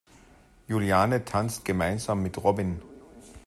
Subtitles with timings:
[0.67, 2.81] Juliane tanzt gemeinsam mit Robin.